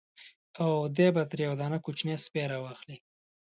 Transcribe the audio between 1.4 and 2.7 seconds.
یو دانه کوچنی سپی را